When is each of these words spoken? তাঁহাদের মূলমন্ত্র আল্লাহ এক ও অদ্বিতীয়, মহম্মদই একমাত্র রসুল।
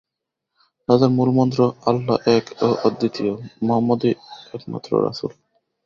তাঁহাদের 0.89 1.09
মূলমন্ত্র 1.09 1.59
আল্লাহ 1.85 2.17
এক 2.37 2.45
ও 2.61 2.69
অদ্বিতীয়, 2.83 3.33
মহম্মদই 3.63 4.13
একমাত্র 4.53 4.91
রসুল। 5.05 5.31